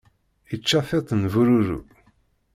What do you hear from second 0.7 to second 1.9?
tiṭ n bururu.